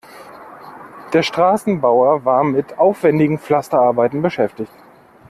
[1.13, 4.71] Der Straßenbauer war mit aufwendigen Pflasterarbeiten beschäftigt.